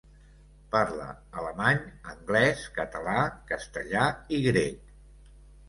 Parla 0.75 1.09
alemany, 1.41 1.83
anglès, 2.15 2.65
català, 2.79 3.21
castellà 3.55 4.09
i 4.39 4.43
grec. 4.51 4.93